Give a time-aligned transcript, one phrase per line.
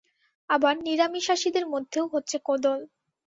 [0.49, 2.79] আবার নিরামিষাশীদের মধ্যেও হচ্ছে কোঁদল।